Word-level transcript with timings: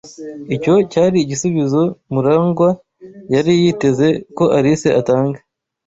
Icyo 0.55 0.73
cyari 0.91 1.17
igisubizo 1.21 1.81
Murangwa 2.13 2.69
yari 3.33 3.51
yiteze 3.61 4.07
ko 4.37 4.43
Alice 4.57 4.89
atanga. 4.99 5.39